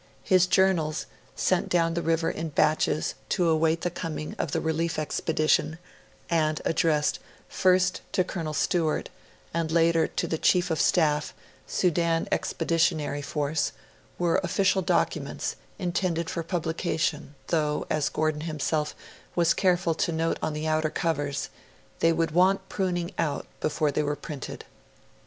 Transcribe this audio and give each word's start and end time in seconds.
His 0.23 0.47
Journals, 0.47 1.05
sent 1.35 1.69
down 1.69 1.93
the 1.93 2.01
river 2.01 2.31
in 2.31 2.49
batches 2.49 3.13
to 3.29 3.47
await 3.49 3.81
the 3.81 3.91
coming 3.91 4.33
of 4.39 4.49
the 4.51 4.59
relief 4.59 4.97
expedition, 4.97 5.77
and 6.27 6.59
addressed, 6.65 7.19
first 7.47 8.01
to 8.13 8.23
Colonel 8.23 8.55
Stewart, 8.55 9.09
and 9.53 9.71
later 9.71 10.07
to 10.07 10.27
the 10.27 10.39
'Chief 10.39 10.71
of 10.71 10.81
Staff, 10.81 11.35
Sudan 11.67 12.27
Expeditionary 12.31 13.21
Force', 13.21 13.73
were 14.17 14.41
official 14.43 14.81
documents, 14.81 15.55
intended 15.77 16.31
for 16.31 16.41
publication, 16.41 17.35
though, 17.49 17.85
as 17.91 18.09
Gordon 18.09 18.41
himself 18.41 18.95
was 19.35 19.53
careful 19.53 19.93
to 19.93 20.11
note 20.11 20.39
on 20.41 20.53
the 20.53 20.65
outer 20.67 20.89
covers, 20.89 21.49
they 21.99 22.11
would 22.11 22.31
'want 22.31 22.67
pruning 22.69 23.11
out' 23.19 23.45
before 23.59 23.91
they 23.91 24.01
were 24.01 24.15
printed. 24.15 24.65